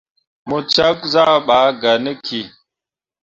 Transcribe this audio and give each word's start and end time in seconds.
Mo 0.47 0.57
cwakke 0.73 1.05
zah 1.13 1.31
ɓaa 1.47 1.67
gah 1.81 1.97
ne 2.03 2.11
ki. 2.25 2.39